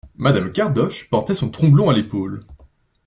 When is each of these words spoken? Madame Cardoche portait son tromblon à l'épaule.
Madame 0.15 0.51
Cardoche 0.51 1.11
portait 1.11 1.35
son 1.35 1.51
tromblon 1.51 1.91
à 1.91 1.93
l'épaule. 1.93 2.39